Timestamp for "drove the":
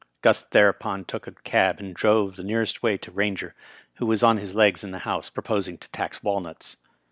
1.93-2.43